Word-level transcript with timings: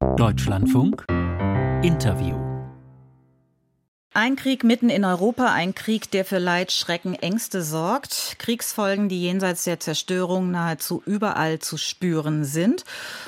Deutschlandfunk. 0.00 1.04
Interview 1.82 2.47
ein 4.14 4.36
Krieg 4.36 4.64
mitten 4.64 4.88
in 4.88 5.04
Europa, 5.04 5.52
ein 5.52 5.74
Krieg, 5.74 6.10
der 6.10 6.24
für 6.24 6.38
Leid, 6.38 6.72
Schrecken, 6.72 7.14
Ängste 7.14 7.62
sorgt. 7.62 8.36
Kriegsfolgen, 8.38 9.08
die 9.08 9.20
jenseits 9.20 9.64
der 9.64 9.80
Zerstörung 9.80 10.50
nahezu 10.50 11.02
überall 11.04 11.58
zu 11.58 11.76
spüren 11.76 12.44
sind. 12.44 12.84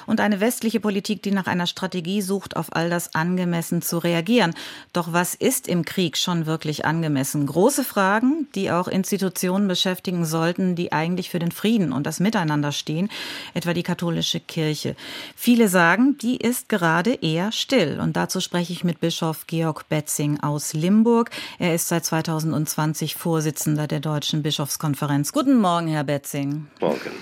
Und 0.06 0.20
eine 0.20 0.40
westliche 0.40 0.80
Politik, 0.80 1.22
die 1.22 1.32
nach 1.32 1.46
einer 1.46 1.66
Strategie 1.66 2.22
sucht, 2.22 2.56
auf 2.56 2.74
all 2.74 2.88
das 2.88 3.14
angemessen 3.14 3.82
zu 3.82 3.98
reagieren. 3.98 4.54
Doch 4.94 5.12
was 5.12 5.34
ist 5.34 5.68
im 5.68 5.84
Krieg 5.84 6.16
schon 6.16 6.46
wirklich 6.46 6.86
angemessen? 6.86 7.46
Große 7.46 7.84
Fragen, 7.84 8.48
die 8.54 8.70
auch 8.70 8.88
Institutionen 8.88 9.68
beschäftigen 9.68 10.24
sollten, 10.24 10.76
die 10.76 10.92
eigentlich 10.92 11.28
für 11.28 11.38
den 11.38 11.52
Frieden 11.52 11.92
und 11.92 12.04
das 12.04 12.20
Miteinander 12.20 12.72
stehen, 12.72 13.10
etwa 13.52 13.74
die 13.74 13.82
katholische 13.82 14.40
Kirche. 14.40 14.96
Viele 15.36 15.68
sagen, 15.68 16.16
die 16.18 16.38
ist 16.38 16.70
gerade 16.70 17.12
eher 17.14 17.52
still. 17.52 18.00
Und 18.00 18.16
dazu 18.16 18.40
spreche 18.40 18.72
ich 18.72 18.82
mit 18.82 18.98
Bischof 18.98 19.46
Georg 19.46 19.88
Betzing 19.90 20.40
aus 20.40 20.69
Limburg. 20.74 21.30
Er 21.58 21.74
ist 21.74 21.88
seit 21.88 22.04
2020 22.04 23.14
Vorsitzender 23.14 23.86
der 23.86 24.00
Deutschen 24.00 24.42
Bischofskonferenz. 24.42 25.32
Guten 25.32 25.58
Morgen, 25.58 25.88
Herr 25.88 26.04
Betzing. 26.04 26.66
Morgen. 26.80 27.12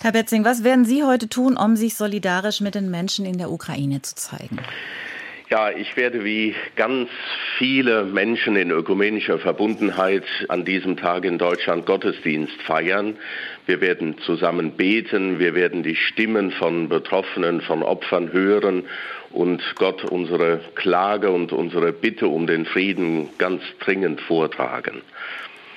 Herr 0.00 0.12
Betzing, 0.12 0.44
was 0.44 0.64
werden 0.64 0.84
Sie 0.84 1.04
heute 1.04 1.28
tun, 1.28 1.56
um 1.56 1.76
sich 1.76 1.94
solidarisch 1.94 2.60
mit 2.60 2.74
den 2.74 2.90
Menschen 2.90 3.26
in 3.26 3.38
der 3.38 3.50
Ukraine 3.50 4.02
zu 4.02 4.14
zeigen? 4.14 4.58
Ja, 5.50 5.70
ich 5.70 5.96
werde 5.96 6.24
wie 6.24 6.54
ganz 6.76 7.08
viele 7.56 8.04
Menschen 8.04 8.54
in 8.54 8.70
ökumenischer 8.70 9.38
Verbundenheit 9.38 10.24
an 10.48 10.66
diesem 10.66 10.98
Tag 10.98 11.24
in 11.24 11.38
Deutschland 11.38 11.86
Gottesdienst 11.86 12.60
feiern. 12.66 13.16
Wir 13.64 13.80
werden 13.80 14.18
zusammen 14.18 14.72
beten, 14.72 15.38
wir 15.38 15.54
werden 15.54 15.82
die 15.82 15.96
Stimmen 15.96 16.50
von 16.50 16.90
Betroffenen, 16.90 17.62
von 17.62 17.82
Opfern 17.82 18.30
hören 18.30 18.84
und 19.30 19.62
Gott 19.76 20.04
unsere 20.04 20.60
Klage 20.74 21.30
und 21.30 21.52
unsere 21.52 21.92
Bitte 21.92 22.28
um 22.28 22.46
den 22.46 22.66
Frieden 22.66 23.28
ganz 23.38 23.62
dringend 23.80 24.20
vortragen. 24.20 25.02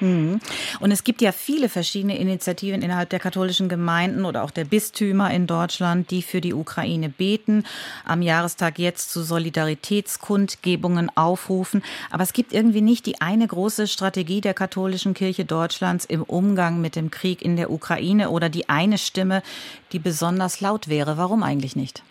Mhm. 0.01 0.39
Und 0.79 0.91
es 0.91 1.03
gibt 1.03 1.21
ja 1.21 1.31
viele 1.31 1.69
verschiedene 1.69 2.17
Initiativen 2.17 2.81
innerhalb 2.81 3.09
der 3.09 3.19
katholischen 3.19 3.69
Gemeinden 3.69 4.25
oder 4.25 4.43
auch 4.43 4.51
der 4.51 4.65
Bistümer 4.65 5.31
in 5.31 5.47
Deutschland, 5.47 6.11
die 6.11 6.23
für 6.23 6.41
die 6.41 6.53
Ukraine 6.53 7.09
beten, 7.09 7.63
am 8.03 8.21
Jahrestag 8.21 8.79
jetzt 8.79 9.11
zu 9.11 9.21
Solidaritätskundgebungen 9.21 11.15
aufrufen. 11.15 11.83
Aber 12.09 12.23
es 12.23 12.33
gibt 12.33 12.51
irgendwie 12.51 12.81
nicht 12.81 13.05
die 13.05 13.21
eine 13.21 13.47
große 13.47 13.87
Strategie 13.87 14.41
der 14.41 14.55
katholischen 14.55 15.13
Kirche 15.13 15.45
Deutschlands 15.45 16.05
im 16.05 16.23
Umgang 16.23 16.81
mit 16.81 16.95
dem 16.95 17.11
Krieg 17.11 17.41
in 17.43 17.55
der 17.55 17.69
Ukraine 17.69 18.31
oder 18.31 18.49
die 18.49 18.69
eine 18.69 18.97
Stimme, 18.97 19.43
die 19.91 19.99
besonders 19.99 20.61
laut 20.61 20.87
wäre. 20.87 21.17
Warum 21.17 21.43
eigentlich 21.43 21.75
nicht? 21.75 22.01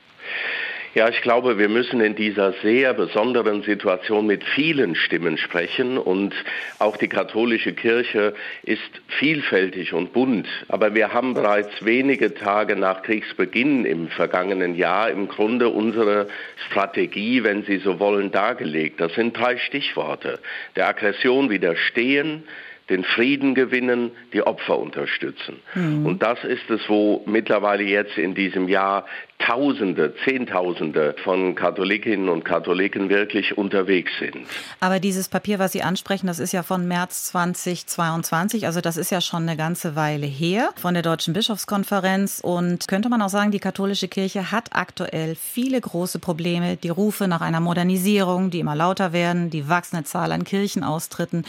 Ja, 0.92 1.08
ich 1.08 1.22
glaube, 1.22 1.56
wir 1.56 1.68
müssen 1.68 2.00
in 2.00 2.16
dieser 2.16 2.52
sehr 2.64 2.94
besonderen 2.94 3.62
Situation 3.62 4.26
mit 4.26 4.42
vielen 4.42 4.96
Stimmen 4.96 5.38
sprechen 5.38 5.96
und 5.96 6.34
auch 6.80 6.96
die 6.96 7.06
katholische 7.06 7.74
Kirche 7.74 8.34
ist 8.64 8.90
vielfältig 9.06 9.92
und 9.92 10.12
bunt. 10.12 10.48
Aber 10.66 10.92
wir 10.96 11.12
haben 11.12 11.34
bereits 11.34 11.84
wenige 11.84 12.34
Tage 12.34 12.74
nach 12.74 13.02
Kriegsbeginn 13.02 13.84
im 13.84 14.08
vergangenen 14.08 14.74
Jahr 14.74 15.10
im 15.10 15.28
Grunde 15.28 15.68
unsere 15.68 16.26
Strategie, 16.68 17.44
wenn 17.44 17.62
Sie 17.62 17.78
so 17.78 18.00
wollen, 18.00 18.32
dargelegt. 18.32 19.00
Das 19.00 19.14
sind 19.14 19.38
drei 19.38 19.58
Stichworte. 19.58 20.40
Der 20.74 20.88
Aggression 20.88 21.50
widerstehen, 21.50 22.42
den 22.88 23.04
Frieden 23.04 23.54
gewinnen, 23.54 24.10
die 24.32 24.42
Opfer 24.42 24.76
unterstützen. 24.76 25.60
Mhm. 25.76 26.04
Und 26.04 26.22
das 26.24 26.42
ist 26.42 26.68
es, 26.68 26.80
wo 26.88 27.22
mittlerweile 27.26 27.84
jetzt 27.84 28.18
in 28.18 28.34
diesem 28.34 28.68
Jahr 28.68 29.06
Tausende, 29.46 30.14
Zehntausende 30.24 31.16
von 31.24 31.54
Katholikinnen 31.54 32.28
und 32.28 32.44
Katholiken 32.44 33.08
wirklich 33.08 33.56
unterwegs 33.56 34.12
sind. 34.18 34.36
Aber 34.80 35.00
dieses 35.00 35.28
Papier, 35.28 35.58
was 35.58 35.72
Sie 35.72 35.82
ansprechen, 35.82 36.26
das 36.26 36.38
ist 36.38 36.52
ja 36.52 36.62
von 36.62 36.86
März 36.86 37.24
2022, 37.26 38.66
also 38.66 38.80
das 38.80 38.96
ist 38.96 39.10
ja 39.10 39.20
schon 39.20 39.42
eine 39.42 39.56
ganze 39.56 39.96
Weile 39.96 40.26
her 40.26 40.70
von 40.76 40.94
der 40.94 41.02
Deutschen 41.02 41.32
Bischofskonferenz. 41.32 42.40
Und 42.42 42.86
könnte 42.86 43.08
man 43.08 43.22
auch 43.22 43.30
sagen, 43.30 43.50
die 43.50 43.60
katholische 43.60 44.08
Kirche 44.08 44.52
hat 44.52 44.70
aktuell 44.72 45.34
viele 45.34 45.80
große 45.80 46.18
Probleme. 46.18 46.76
Die 46.76 46.90
Rufe 46.90 47.26
nach 47.26 47.40
einer 47.40 47.60
Modernisierung, 47.60 48.50
die 48.50 48.60
immer 48.60 48.76
lauter 48.76 49.12
werden, 49.12 49.50
die 49.50 49.68
wachsende 49.68 50.04
Zahl 50.04 50.32
an 50.32 50.44
Kirchenaustritten, 50.44 51.44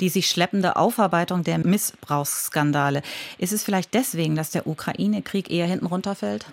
die 0.00 0.08
sich 0.08 0.28
schleppende 0.28 0.76
Aufarbeitung 0.76 1.42
der 1.42 1.58
Missbrauchsskandale. 1.58 3.02
Ist 3.38 3.52
es 3.52 3.64
vielleicht 3.64 3.94
deswegen, 3.94 4.36
dass 4.36 4.50
der 4.50 4.66
Ukraine-Krieg 4.66 5.50
eher 5.50 5.66
hinten 5.66 5.86
runterfällt? 5.86 6.46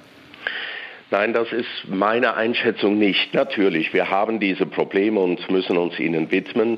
Nein, 1.11 1.33
das 1.33 1.51
ist 1.51 1.87
meine 1.87 2.35
Einschätzung 2.35 2.99
nicht. 2.99 3.33
Natürlich, 3.33 3.93
wir 3.93 4.11
haben 4.11 4.39
diese 4.39 4.67
Probleme 4.67 5.19
und 5.19 5.49
müssen 5.49 5.77
uns 5.77 5.99
ihnen 5.99 6.29
widmen. 6.29 6.77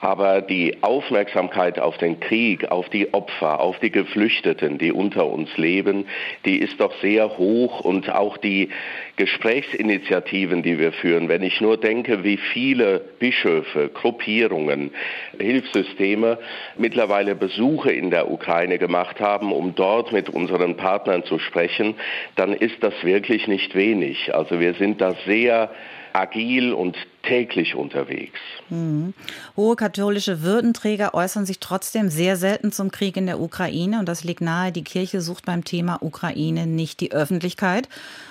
Aber 0.00 0.40
die 0.40 0.82
Aufmerksamkeit 0.82 1.78
auf 1.78 1.98
den 1.98 2.20
Krieg, 2.20 2.70
auf 2.70 2.88
die 2.88 3.12
Opfer, 3.12 3.60
auf 3.60 3.78
die 3.80 3.90
Geflüchteten, 3.90 4.78
die 4.78 4.92
unter 4.92 5.26
uns 5.26 5.54
leben, 5.58 6.06
die 6.46 6.58
ist 6.58 6.80
doch 6.80 6.94
sehr 7.02 7.36
hoch 7.36 7.80
und 7.80 8.10
auch 8.10 8.38
die 8.38 8.70
Gesprächsinitiativen, 9.16 10.62
die 10.62 10.78
wir 10.78 10.92
führen. 10.92 11.28
Wenn 11.28 11.42
ich 11.42 11.60
nur 11.60 11.76
denke, 11.76 12.24
wie 12.24 12.38
viele 12.38 13.00
Bischöfe, 13.18 13.90
Gruppierungen, 13.92 14.90
Hilfssysteme 15.38 16.38
mittlerweile 16.78 17.34
Besuche 17.34 17.92
in 17.92 18.10
der 18.10 18.30
Ukraine 18.30 18.78
gemacht 18.78 19.20
haben, 19.20 19.52
um 19.52 19.74
dort 19.74 20.12
mit 20.12 20.30
unseren 20.30 20.78
Partnern 20.78 21.24
zu 21.24 21.38
sprechen, 21.38 21.94
dann 22.36 22.54
ist 22.54 22.82
das 22.82 22.94
wirklich 23.04 23.46
nicht 23.48 23.74
wenig. 23.74 24.34
Also 24.34 24.60
wir 24.60 24.72
sind 24.74 25.02
da 25.02 25.14
sehr 25.26 25.70
agil 26.12 26.72
und 26.72 26.96
täglich 27.22 27.74
unterwegs. 27.74 28.38
Mhm. 28.68 29.14
Hohe 29.56 29.76
katholische 29.76 30.42
Würdenträger 30.42 31.14
äußern 31.14 31.46
sich 31.46 31.60
trotzdem 31.60 32.08
sehr 32.08 32.36
selten 32.36 32.72
zum 32.72 32.90
Krieg 32.90 33.16
in 33.16 33.26
der 33.26 33.40
Ukraine 33.40 33.98
und 33.98 34.08
das 34.08 34.24
liegt 34.24 34.40
nahe, 34.40 34.72
die 34.72 34.84
Kirche 34.84 35.20
sucht 35.20 35.44
beim 35.44 35.64
Thema 35.64 35.98
Ukraine 36.02 36.66
nicht 36.66 37.00
die 37.00 37.12
Öffentlichkeit 37.12 37.88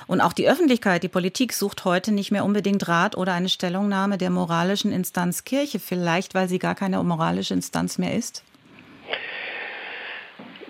und 0.07 0.21
auch 0.21 0.33
die 0.33 0.49
Öffentlichkeit, 0.49 1.03
die 1.03 1.07
Politik 1.07 1.53
sucht 1.53 1.85
heute 1.85 2.11
nicht 2.11 2.31
mehr 2.31 2.45
unbedingt 2.45 2.87
Rat 2.87 3.15
oder 3.15 3.33
eine 3.33 3.49
Stellungnahme 3.49 4.17
der 4.17 4.29
moralischen 4.29 4.91
Instanz 4.91 5.43
Kirche, 5.43 5.79
vielleicht 5.79 6.33
weil 6.35 6.49
sie 6.49 6.59
gar 6.59 6.75
keine 6.75 7.01
moralische 7.03 7.53
Instanz 7.53 7.97
mehr 7.97 8.15
ist? 8.15 8.43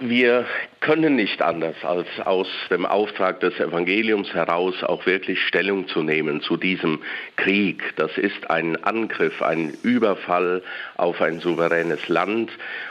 Wir 0.01 0.45
können 0.89 1.15
nicht 1.15 1.43
anders, 1.43 1.75
als 1.83 2.07
aus 2.25 2.47
dem 2.71 2.83
Auftrag 2.83 3.41
des 3.41 3.59
Evangeliums 3.59 4.33
heraus 4.33 4.83
auch 4.83 5.05
wirklich 5.05 5.39
Stellung 5.39 5.87
zu 5.87 6.01
nehmen 6.01 6.41
zu 6.41 6.57
diesem 6.57 7.01
Krieg. 7.35 7.93
Das 7.95 8.17
ist 8.17 8.49
ein 8.49 8.75
Angriff, 8.83 9.39
ein 9.43 9.71
Überfall 9.83 10.63
auf 10.97 11.21
ein 11.21 11.41
souveränes 11.41 12.09
Land 12.09 12.49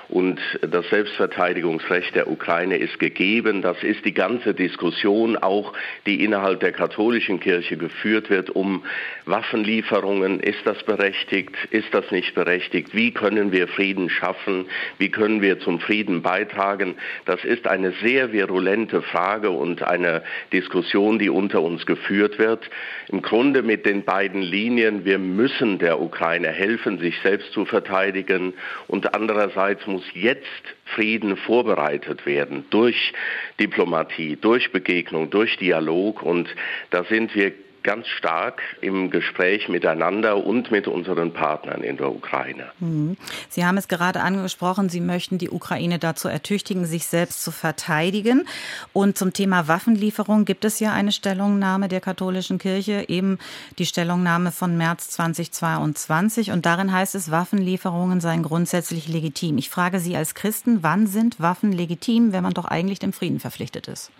und 0.08 0.40
das 0.62 0.88
Selbstverteidigungsrecht 0.88 2.14
der 2.14 2.30
Ukraine 2.30 2.76
ist 2.76 2.98
gegeben. 2.98 3.60
Das 3.60 3.82
ist 3.82 4.04
die 4.04 4.14
ganze 4.14 4.54
Diskussion 4.54 5.36
auch, 5.36 5.74
die 6.06 6.24
innerhalb 6.24 6.60
der 6.60 6.72
katholischen 6.72 7.40
Kirche 7.40 7.76
geführt 7.76 8.30
wird, 8.30 8.48
um 8.50 8.84
Waffenlieferungen. 9.26 10.40
Ist 10.40 10.64
das 10.64 10.82
berechtigt? 10.84 11.54
Ist 11.70 11.92
das 11.92 12.10
nicht 12.10 12.34
berechtigt? 12.34 12.94
Wie 12.94 13.12
können 13.12 13.52
wir 13.52 13.68
Frieden 13.68 14.08
schaffen? 14.08 14.66
Wie 14.96 15.10
können 15.10 15.42
wir 15.42 15.60
zum 15.60 15.78
Frieden 15.78 16.22
beitragen? 16.22 16.94
Das 17.26 17.44
ist 17.44 17.66
eine 17.66 17.87
sehr 18.02 18.32
virulente 18.32 19.02
Frage 19.02 19.50
und 19.50 19.82
eine 19.82 20.22
Diskussion, 20.52 21.18
die 21.18 21.30
unter 21.30 21.62
uns 21.62 21.86
geführt 21.86 22.38
wird. 22.38 22.68
Im 23.08 23.22
Grunde 23.22 23.62
mit 23.62 23.86
den 23.86 24.04
beiden 24.04 24.42
Linien, 24.42 25.04
wir 25.04 25.18
müssen 25.18 25.78
der 25.78 26.00
Ukraine 26.00 26.48
helfen, 26.48 26.98
sich 26.98 27.18
selbst 27.22 27.52
zu 27.52 27.64
verteidigen 27.64 28.54
und 28.86 29.14
andererseits 29.14 29.86
muss 29.86 30.04
jetzt 30.14 30.44
Frieden 30.84 31.36
vorbereitet 31.36 32.26
werden 32.26 32.64
durch 32.70 33.12
Diplomatie, 33.60 34.36
durch 34.36 34.72
Begegnung, 34.72 35.30
durch 35.30 35.56
Dialog 35.58 36.22
und 36.22 36.48
da 36.90 37.04
sind 37.04 37.34
wir 37.34 37.52
ganz 37.82 38.06
stark 38.08 38.62
im 38.80 39.10
Gespräch 39.10 39.68
miteinander 39.68 40.44
und 40.44 40.70
mit 40.70 40.88
unseren 40.88 41.32
Partnern 41.32 41.82
in 41.82 41.96
der 41.96 42.10
Ukraine. 42.10 42.66
Mhm. 42.80 43.16
Sie 43.48 43.64
haben 43.64 43.76
es 43.76 43.88
gerade 43.88 44.20
angesprochen, 44.20 44.88
Sie 44.88 45.00
möchten 45.00 45.38
die 45.38 45.50
Ukraine 45.50 45.98
dazu 45.98 46.28
ertüchtigen, 46.28 46.84
sich 46.84 47.06
selbst 47.06 47.42
zu 47.42 47.50
verteidigen. 47.50 48.46
Und 48.92 49.18
zum 49.18 49.32
Thema 49.32 49.68
Waffenlieferung 49.68 50.44
gibt 50.44 50.64
es 50.64 50.80
ja 50.80 50.92
eine 50.92 51.12
Stellungnahme 51.12 51.88
der 51.88 52.00
katholischen 52.00 52.58
Kirche, 52.58 53.04
eben 53.08 53.38
die 53.78 53.86
Stellungnahme 53.86 54.52
von 54.52 54.76
März 54.76 55.10
2022. 55.10 56.50
Und 56.50 56.66
darin 56.66 56.92
heißt 56.92 57.14
es, 57.14 57.30
Waffenlieferungen 57.30 58.20
seien 58.20 58.42
grundsätzlich 58.42 59.08
legitim. 59.08 59.58
Ich 59.58 59.70
frage 59.70 60.00
Sie 60.00 60.16
als 60.16 60.34
Christen, 60.34 60.82
wann 60.82 61.06
sind 61.06 61.40
Waffen 61.40 61.72
legitim, 61.72 62.32
wenn 62.32 62.42
man 62.42 62.54
doch 62.54 62.64
eigentlich 62.64 62.98
dem 62.98 63.12
Frieden 63.12 63.40
verpflichtet 63.40 63.88
ist? 63.88 64.10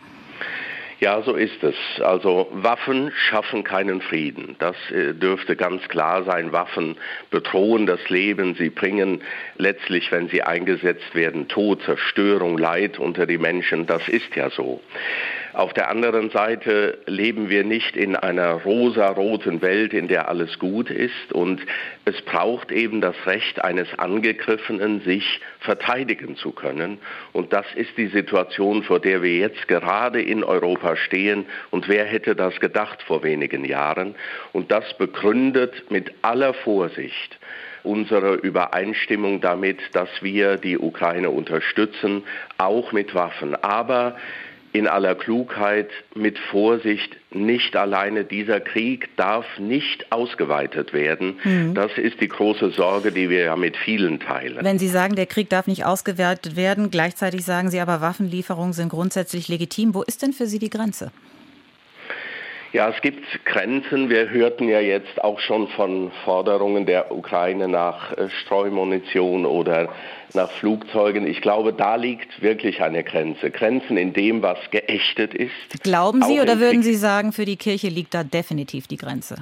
Ja, 1.01 1.23
so 1.23 1.35
ist 1.35 1.63
es. 1.63 1.77
Also 2.03 2.49
Waffen 2.51 3.13
schaffen 3.15 3.63
keinen 3.63 4.01
Frieden. 4.01 4.57
Das 4.59 4.75
äh, 4.91 5.15
dürfte 5.15 5.55
ganz 5.55 5.87
klar 5.89 6.25
sein. 6.25 6.51
Waffen 6.53 6.97
bedrohen 7.31 7.87
das 7.87 8.09
Leben. 8.09 8.57
Sie 8.57 8.71
bringen 8.71 9.23
letztlich, 9.59 10.11
wenn 10.11 10.29
sie 10.29 10.43
eingesetzt 10.43 11.15
werden, 11.15 11.47
Tod, 11.47 11.83
Zerstörung, 11.83 12.59
Leid 12.59 12.99
unter 12.99 13.27
die 13.27 13.39
Menschen. 13.39 13.87
Das 13.87 14.09
ist 14.09 14.35
ja 14.35 14.51
so. 14.51 14.81
Auf 15.55 15.73
der 15.73 15.89
anderen 15.91 16.31
Seite 16.31 16.99
leben 17.07 17.49
wir 17.49 17.65
nicht 17.65 17.97
in 17.97 18.17
einer 18.17 18.53
rosaroten 18.53 19.63
Welt, 19.63 19.95
in 19.95 20.09
der 20.09 20.29
alles 20.29 20.59
gut 20.59 20.91
ist 20.91 21.33
und 21.33 21.61
es 22.05 22.21
braucht 22.23 22.71
eben 22.71 23.01
das 23.01 23.17
Recht 23.27 23.65
eines 23.65 23.89
Angegriffenen, 23.99 25.01
sich 25.01 25.41
verteidigen 25.61 26.37
zu 26.37 26.53
können. 26.53 26.99
Und 27.33 27.53
das 27.53 27.67
ist 27.75 27.97
die 27.97 28.09
Situation, 28.09 28.83
vor 28.83 29.01
der 29.01 29.23
wir 29.23 29.37
jetzt 29.37 29.69
gerade 29.69 30.21
in 30.23 30.45
Europa 30.45 30.97
stehen. 30.97 31.47
Und 31.71 31.89
wer 31.89 32.05
hätte 32.05 32.35
das 32.35 32.59
gedacht 32.61 33.03
vor 33.03 33.23
wenigen 33.23 33.65
Jahren? 33.65 34.15
Und 34.53 34.71
das 34.71 34.97
begründet 34.99 35.91
mit 35.91 36.13
aller 36.23 36.55
Vorsicht 36.55 37.39
unsere 37.85 38.35
Übereinstimmung 38.35 39.41
damit, 39.41 39.79
dass 39.93 40.09
wir 40.21 40.57
die 40.57 40.79
Ukraine 40.79 41.31
unterstützen, 41.31 42.25
auch 42.59 42.93
mit 42.93 43.15
Waffen. 43.15 43.55
Aber 43.55 44.17
in 44.79 44.87
aller 44.87 45.15
Klugheit, 45.15 45.91
mit 46.15 46.39
Vorsicht, 46.39 47.17
nicht 47.31 47.77
alleine 47.77 48.25
dieser 48.25 48.61
Krieg 48.61 49.09
darf 49.17 49.45
nicht 49.59 50.11
ausgeweitet 50.13 50.93
werden. 50.93 51.39
Mhm. 51.45 51.75
Das 51.75 51.91
ist 51.99 52.21
die 52.21 52.29
große 52.29 52.71
Sorge, 52.71 53.13
die 53.13 53.29
wir 53.29 53.45
ja 53.45 53.57
mit 53.57 53.77
vielen 53.77 54.21
teilen. 54.21 54.65
Wenn 54.65 54.79
Sie 54.79 54.89
sagen, 54.89 55.15
der 55.15 55.27
Krieg 55.27 55.51
darf 55.51 55.67
nicht 55.67 55.85
ausgeweitet 55.85 56.57
werden, 56.57 56.91
gleichzeitig 56.91 57.45
sagen 57.45 57.71
Sie 57.71 57.81
aber, 57.81 58.01
Waffenlieferungen 58.01 58.73
sind 58.73 58.89
grundsätzlich 58.89 59.49
legitim. 59.49 59.95
Wo 59.95 60.03
ist 60.03 60.23
denn 60.23 60.33
für 60.33 60.47
Sie 60.47 60.59
die 60.59 60.71
Grenze? 60.71 61.11
Ja, 62.73 62.91
es 62.91 63.01
gibt 63.01 63.25
Grenzen. 63.47 64.11
Wir 64.11 64.29
hörten 64.29 64.69
ja 64.69 64.81
jetzt 64.81 65.25
auch 65.25 65.41
schon 65.41 65.69
von 65.69 66.11
Forderungen 66.25 66.85
der 66.85 67.11
Ukraine 67.11 67.67
nach 67.67 68.13
äh, 68.13 68.29
Streumunition 68.45 69.47
oder 69.47 69.89
nach 70.35 70.51
Flugzeugen. 70.51 71.27
Ich 71.27 71.41
glaube, 71.41 71.73
da 71.73 71.97
liegt 71.97 72.43
wirklich 72.43 72.83
eine 72.83 73.05
Grenze. 73.05 73.51
Grenzen 73.51 73.97
in 73.97 74.13
dem, 74.13 74.43
was 74.43 74.59
geächtet 74.71 75.33
ist. 75.33 75.83
Glauben 75.83 76.23
Sie 76.23 76.41
oder 76.41 76.61
würden 76.61 76.83
Sie 76.83 76.95
sagen, 76.95 77.33
für 77.33 77.47
die 77.47 77.57
Kirche 77.57 77.89
liegt 77.89 78.13
da 78.13 78.23
definitiv 78.23 78.87
die 78.87 78.99
Grenze? 78.99 79.37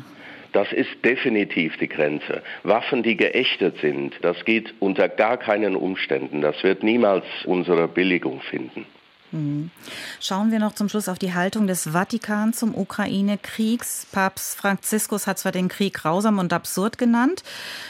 Das 0.52 0.73
ist 0.73 1.05
definitiv 1.05 1.76
die 1.78 1.88
Grenze. 1.88 2.43
Waffen, 2.62 3.02
die 3.02 3.17
geächtet 3.17 3.76
sind, 3.81 4.14
das 4.23 4.44
geht 4.44 4.73
unter 4.78 5.08
gar 5.08 5.37
keinen 5.37 5.75
Umständen. 5.75 6.40
Das 6.40 6.62
wird 6.62 6.84
niemals 6.84 7.25
unsere 7.44 7.88
Billigung 7.88 8.40
finden. 8.40 8.87
Mhm. 9.37 9.71
Schauen 10.21 10.50
wir 10.50 10.59
noch 10.59 10.75
zum 10.75 10.88
Schluss 10.88 11.09
auf 11.09 11.19
die 11.19 11.35
Haltung 11.35 11.67
des 11.67 11.85
Vatikan 11.85 12.53
zum 12.53 12.75
Ukraine-Kriegs. 12.75 14.06
Papst 14.11 14.56
Franziskus 14.56 15.27
hat 15.27 15.38
zwar 15.38 15.53
den 15.53 15.69
Krieg 15.69 15.94
grausam 15.94 16.38
und 16.38 16.53
absurd 16.53 16.99
genannt 16.99 17.43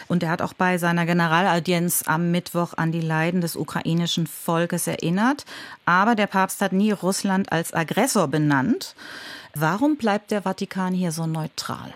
und 0.09 0.23
er 0.23 0.31
hat 0.31 0.43
auch 0.43 0.53
bei 0.53 0.79
seiner 0.79 1.07
Generalaudienz 1.07 2.05
am 2.07 2.31
Mittwoch 2.31 2.75
an 2.77 2.93
die 2.93 3.01
Leiden 3.01 3.41
des 3.41 3.57
ukrainischen 3.57 4.27
Volkes 4.27 4.87
erinnert, 4.87 5.45
aber 5.85 6.15
der 6.15 6.27
Papst 6.27 6.61
hat 6.61 6.73
nie 6.73 6.91
Russland 6.91 7.53
als 7.53 7.73
Aggressor 7.73 8.29
benannt. 8.29 8.95
Warum 9.55 9.97
bleibt 9.97 10.31
der 10.31 10.43
Vatikan 10.43 10.93
hier 10.93 11.13
so 11.13 11.27
neutral? 11.27 11.95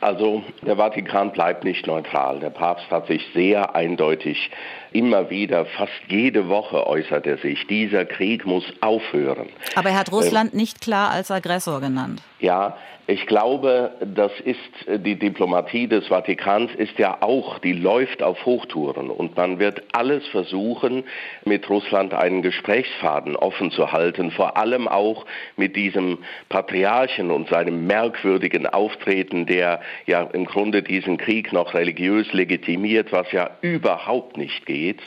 Also 0.00 0.44
der 0.62 0.76
Vatikan 0.76 1.32
bleibt 1.32 1.64
nicht 1.64 1.86
neutral. 1.86 2.38
Der 2.38 2.50
Papst 2.50 2.88
hat 2.90 3.08
sich 3.08 3.24
sehr 3.34 3.74
eindeutig 3.74 4.50
immer 4.92 5.28
wieder, 5.28 5.66
fast 5.66 5.92
jede 6.08 6.48
Woche 6.48 6.86
äußert 6.86 7.26
er 7.26 7.38
sich, 7.38 7.66
dieser 7.66 8.04
Krieg 8.04 8.46
muss 8.46 8.64
aufhören. 8.80 9.48
Aber 9.74 9.90
er 9.90 9.98
hat 9.98 10.12
Russland 10.12 10.54
äh, 10.54 10.56
nicht 10.56 10.80
klar 10.80 11.10
als 11.10 11.30
Aggressor 11.30 11.80
genannt. 11.80 12.22
Ja, 12.40 12.76
ich 13.08 13.26
glaube, 13.26 13.92
das 14.00 14.30
ist 14.44 14.86
äh, 14.86 14.98
die 14.98 15.16
Diplomatie 15.16 15.88
des 15.88 16.06
Vatikans 16.06 16.70
ist 16.76 16.98
ja 16.98 17.22
auch, 17.22 17.58
die 17.58 17.72
läuft 17.72 18.22
auf 18.22 18.44
Hochtouren 18.44 19.10
und 19.10 19.34
man 19.36 19.58
wird 19.58 19.82
alles 19.92 20.26
versuchen, 20.28 21.04
mit 21.44 21.68
Russland 21.70 22.12
einen 22.12 22.42
Gesprächsfaden 22.42 23.34
offen 23.34 23.70
zu 23.70 23.90
halten, 23.92 24.30
vor 24.30 24.56
allem 24.56 24.86
auch 24.86 25.24
mit 25.56 25.74
diesem 25.74 26.18
Patriarchen 26.50 27.30
und 27.30 27.48
seinem 27.48 27.86
merkwürdigen 27.86 28.66
Auftreten, 28.66 29.46
der 29.46 29.80
ja 30.06 30.22
im 30.22 30.44
Grunde 30.44 30.82
diesen 30.82 31.16
Krieg 31.16 31.52
noch 31.52 31.74
religiös 31.74 32.32
legitimiert, 32.32 33.10
was 33.10 33.32
ja 33.32 33.50
überhaupt 33.62 34.36
nicht 34.36 34.66
geht. 34.66 35.00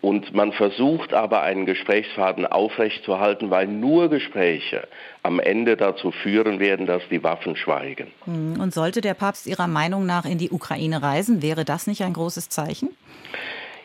Und 0.00 0.34
man 0.34 0.52
versucht 0.52 1.14
aber 1.14 1.42
einen 1.42 1.66
Gesprächsfaden 1.66 2.46
aufrechtzuerhalten, 2.46 3.50
weil 3.50 3.66
nur 3.66 4.08
Gespräche 4.08 4.86
am 5.22 5.40
Ende 5.40 5.76
dazu 5.76 6.10
führen 6.10 6.60
werden, 6.60 6.86
dass 6.86 7.02
die 7.10 7.22
Waffen 7.22 7.56
schweigen. 7.56 8.08
Hm, 8.24 8.60
und 8.60 8.72
sollte 8.72 9.00
der 9.00 9.14
Papst 9.14 9.46
Ihrer 9.46 9.66
Meinung 9.66 10.06
nach 10.06 10.24
in 10.24 10.38
die 10.38 10.50
Ukraine 10.50 11.02
reisen, 11.02 11.42
wäre 11.42 11.64
das 11.64 11.86
nicht 11.86 12.02
ein 12.02 12.12
großes 12.12 12.48
Zeichen? 12.48 12.90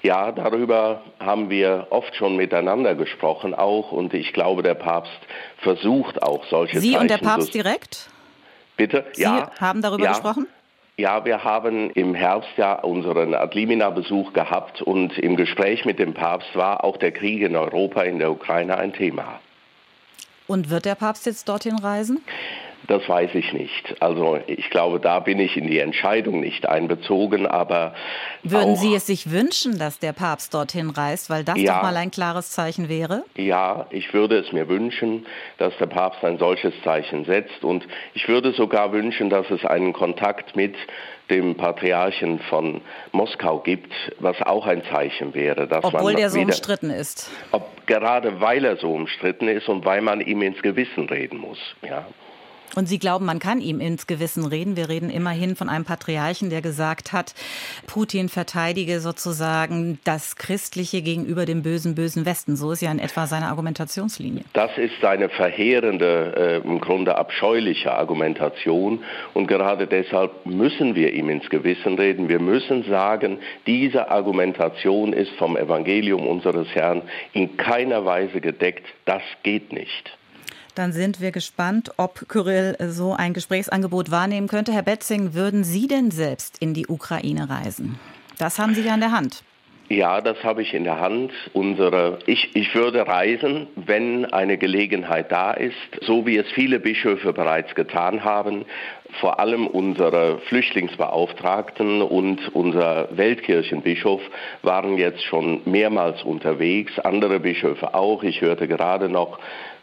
Ja, 0.03 0.31
darüber 0.31 1.03
haben 1.19 1.49
wir 1.49 1.87
oft 1.91 2.15
schon 2.15 2.35
miteinander 2.35 2.95
gesprochen 2.95 3.53
auch 3.53 3.91
und 3.91 4.13
ich 4.13 4.33
glaube, 4.33 4.63
der 4.63 4.73
Papst 4.73 5.11
versucht 5.57 6.23
auch 6.23 6.43
solche 6.45 6.79
Sie 6.79 6.93
Zeichen. 6.93 7.07
Sie 7.07 7.13
und 7.13 7.21
der 7.21 7.25
Papst 7.25 7.53
direkt? 7.53 8.09
Bitte? 8.77 9.05
Sie 9.13 9.21
ja. 9.21 9.51
haben 9.59 9.81
darüber 9.81 10.05
ja. 10.05 10.11
gesprochen? 10.11 10.47
Ja, 10.97 11.25
wir 11.25 11.43
haben 11.43 11.89
im 11.91 12.13
Herbst 12.13 12.51
ja 12.57 12.73
unseren 12.73 13.33
Adlimina-Besuch 13.33 14.33
gehabt 14.33 14.81
und 14.81 15.17
im 15.17 15.35
Gespräch 15.35 15.85
mit 15.85 15.99
dem 15.99 16.13
Papst 16.13 16.55
war 16.55 16.83
auch 16.83 16.97
der 16.97 17.11
Krieg 17.11 17.41
in 17.41 17.55
Europa, 17.55 18.03
in 18.03 18.19
der 18.19 18.31
Ukraine 18.31 18.77
ein 18.77 18.93
Thema. 18.93 19.39
Und 20.47 20.69
wird 20.69 20.85
der 20.85 20.95
Papst 20.95 21.25
jetzt 21.25 21.47
dorthin 21.47 21.79
reisen? 21.79 22.21
Das 22.87 23.07
weiß 23.07 23.35
ich 23.35 23.53
nicht. 23.53 23.95
Also 23.99 24.39
ich 24.47 24.69
glaube, 24.69 24.99
da 24.99 25.19
bin 25.19 25.39
ich 25.39 25.55
in 25.55 25.67
die 25.67 25.79
Entscheidung 25.79 26.39
nicht 26.39 26.67
einbezogen, 26.67 27.45
aber. 27.45 27.93
Würden 28.43 28.75
Sie 28.75 28.95
es 28.95 29.05
sich 29.05 29.31
wünschen, 29.31 29.77
dass 29.77 29.99
der 29.99 30.13
Papst 30.13 30.53
dorthin 30.53 30.89
reist, 30.89 31.29
weil 31.29 31.43
das 31.43 31.59
ja, 31.59 31.75
doch 31.75 31.83
mal 31.83 31.95
ein 31.95 32.11
klares 32.11 32.51
Zeichen 32.51 32.89
wäre? 32.89 33.23
Ja, 33.35 33.87
ich 33.91 34.13
würde 34.13 34.39
es 34.39 34.51
mir 34.51 34.67
wünschen, 34.67 35.25
dass 35.57 35.77
der 35.77 35.85
Papst 35.87 36.23
ein 36.23 36.37
solches 36.37 36.73
Zeichen 36.83 37.25
setzt. 37.25 37.63
Und 37.63 37.85
ich 38.13 38.27
würde 38.27 38.51
sogar 38.53 38.91
wünschen, 38.91 39.29
dass 39.29 39.49
es 39.51 39.63
einen 39.65 39.93
Kontakt 39.93 40.55
mit 40.55 40.75
dem 41.29 41.55
Patriarchen 41.55 42.39
von 42.49 42.81
Moskau 43.11 43.59
gibt, 43.59 43.93
was 44.19 44.41
auch 44.41 44.67
ein 44.67 44.83
Zeichen 44.91 45.33
wäre. 45.33 45.67
Dass 45.67 45.83
Obwohl 45.83 46.13
man 46.13 46.15
der 46.17 46.29
so 46.29 46.37
wieder, 46.37 46.47
umstritten 46.47 46.89
ist. 46.89 47.31
Ob, 47.51 47.87
gerade 47.87 48.41
weil 48.41 48.65
er 48.65 48.77
so 48.77 48.91
umstritten 48.93 49.47
ist 49.47 49.69
und 49.69 49.85
weil 49.85 50.01
man 50.01 50.19
ihm 50.21 50.41
ins 50.41 50.61
Gewissen 50.61 51.07
reden 51.07 51.37
muss. 51.37 51.59
Ja. 51.81 52.05
Und 52.75 52.87
Sie 52.87 52.99
glauben, 52.99 53.25
man 53.25 53.39
kann 53.39 53.59
ihm 53.59 53.79
ins 53.79 54.07
Gewissen 54.07 54.45
reden. 54.45 54.75
Wir 54.75 54.89
reden 54.89 55.09
immerhin 55.09 55.55
von 55.55 55.69
einem 55.69 55.85
Patriarchen, 55.85 56.49
der 56.49 56.61
gesagt 56.61 57.11
hat, 57.11 57.33
Putin 57.87 58.29
verteidige 58.29 58.99
sozusagen 58.99 59.99
das 60.03 60.35
Christliche 60.35 61.01
gegenüber 61.01 61.45
dem 61.45 61.63
bösen, 61.63 61.95
bösen 61.95 62.25
Westen. 62.25 62.55
So 62.55 62.71
ist 62.71 62.81
ja 62.81 62.91
in 62.91 62.99
etwa 62.99 63.27
seine 63.27 63.47
Argumentationslinie. 63.47 64.43
Das 64.53 64.77
ist 64.77 64.93
seine 65.01 65.29
verheerende, 65.29 66.61
äh, 66.63 66.67
im 66.67 66.79
Grunde 66.79 67.17
abscheuliche 67.17 67.91
Argumentation. 67.93 69.03
Und 69.33 69.47
gerade 69.47 69.87
deshalb 69.87 70.45
müssen 70.45 70.95
wir 70.95 71.13
ihm 71.13 71.29
ins 71.29 71.49
Gewissen 71.49 71.95
reden. 71.95 72.29
Wir 72.29 72.39
müssen 72.39 72.83
sagen, 72.83 73.39
diese 73.67 74.09
Argumentation 74.09 75.13
ist 75.13 75.31
vom 75.33 75.57
Evangelium 75.57 76.25
unseres 76.25 76.67
Herrn 76.73 77.01
in 77.33 77.57
keiner 77.57 78.05
Weise 78.05 78.39
gedeckt. 78.39 78.85
Das 79.05 79.21
geht 79.43 79.73
nicht. 79.73 80.17
Dann 80.75 80.93
sind 80.93 81.19
wir 81.19 81.31
gespannt, 81.31 81.91
ob 81.97 82.27
Kyrill 82.29 82.75
so 82.89 83.13
ein 83.13 83.33
Gesprächsangebot 83.33 84.11
wahrnehmen 84.11 84.47
könnte. 84.47 84.73
Herr 84.73 84.83
Betzing, 84.83 85.33
würden 85.33 85.63
Sie 85.63 85.87
denn 85.87 86.11
selbst 86.11 86.57
in 86.59 86.73
die 86.73 86.87
Ukraine 86.87 87.49
reisen? 87.49 87.99
Das 88.37 88.57
haben 88.57 88.73
Sie 88.73 88.81
ja 88.81 88.93
in 88.93 89.01
der 89.01 89.11
Hand. 89.11 89.43
Ja, 89.91 90.21
das 90.21 90.41
habe 90.45 90.61
ich 90.61 90.73
in 90.73 90.85
der 90.85 91.01
Hand. 91.01 91.33
Unsere, 91.51 92.19
ich, 92.25 92.55
ich 92.55 92.73
würde 92.73 93.05
reisen, 93.05 93.67
wenn 93.75 94.23
eine 94.23 94.57
Gelegenheit 94.57 95.33
da 95.33 95.51
ist, 95.51 95.75
so 95.99 96.25
wie 96.25 96.37
es 96.37 96.49
viele 96.53 96.79
Bischöfe 96.79 97.33
bereits 97.33 97.75
getan 97.75 98.23
haben 98.23 98.63
vor 99.19 99.39
allem 99.39 99.67
unsere 99.67 100.39
Flüchtlingsbeauftragten 100.47 102.01
und 102.01 102.53
unser 102.53 103.09
Weltkirchenbischof 103.11 104.21
waren 104.61 104.97
jetzt 104.97 105.23
schon 105.23 105.61
mehrmals 105.65 106.23
unterwegs, 106.23 106.97
andere 106.99 107.39
Bischöfe 107.39 107.93
auch. 107.93 108.23
Ich 108.23 108.41
hörte 108.41 108.67
gerade 108.67 109.09
noch 109.09 109.39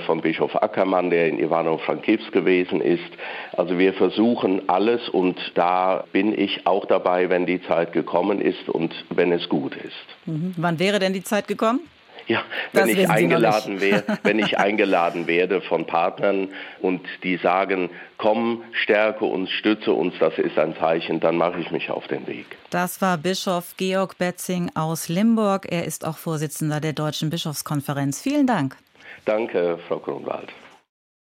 von 0.06 0.20
Bischof 0.20 0.54
Ackermann, 0.62 1.10
der 1.10 1.28
in 1.28 1.38
Ivano-Frankivsk 1.38 2.32
gewesen 2.32 2.80
ist. 2.80 3.10
Also 3.52 3.78
wir 3.78 3.92
versuchen 3.94 4.68
alles 4.68 5.08
und 5.08 5.38
da 5.54 6.04
bin 6.12 6.38
ich 6.38 6.66
auch 6.66 6.86
dabei, 6.86 7.28
wenn 7.30 7.46
die 7.46 7.62
Zeit 7.62 7.92
gekommen 7.92 8.40
ist 8.40 8.68
und 8.68 8.94
wenn 9.10 9.32
es 9.32 9.48
gut 9.48 9.76
ist. 9.76 10.26
Mhm. 10.26 10.54
Wann 10.56 10.78
wäre 10.78 10.98
denn 10.98 11.12
die 11.12 11.24
Zeit 11.24 11.48
gekommen? 11.48 11.80
Ja, 12.28 12.42
wenn 12.72 12.88
ich 12.88 13.08
eingeladen 13.08 13.80
wäre, 13.80 14.04
wenn 14.22 14.38
ich 14.38 14.58
eingeladen 14.58 15.26
werde 15.26 15.62
von 15.62 15.86
Partnern 15.86 16.50
und 16.80 17.00
die 17.22 17.38
sagen, 17.38 17.88
komm, 18.18 18.62
stärke 18.72 19.24
uns, 19.24 19.50
stütze 19.50 19.92
uns, 19.92 20.14
das 20.20 20.36
ist 20.36 20.58
ein 20.58 20.76
Zeichen, 20.76 21.20
dann 21.20 21.36
mache 21.38 21.58
ich 21.58 21.70
mich 21.70 21.90
auf 21.90 22.06
den 22.06 22.26
Weg. 22.26 22.44
Das 22.68 23.00
war 23.00 23.16
Bischof 23.16 23.74
Georg 23.78 24.18
Betzing 24.18 24.70
aus 24.74 25.08
Limburg. 25.08 25.66
Er 25.70 25.84
ist 25.84 26.06
auch 26.06 26.18
Vorsitzender 26.18 26.80
der 26.80 26.92
Deutschen 26.92 27.30
Bischofskonferenz. 27.30 28.20
Vielen 28.20 28.46
Dank. 28.46 28.76
Danke, 29.24 29.78
Frau 29.88 29.98
Kronwald. 29.98 30.50